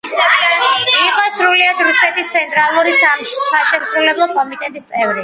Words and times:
იყო 0.91 1.25
სრულიად 1.39 1.83
რუსეთის 1.89 2.31
ცენტრალური 2.37 2.95
საშემსრულებლო 3.33 4.29
კომიტეტის 4.39 4.91
წევრი. 4.95 5.19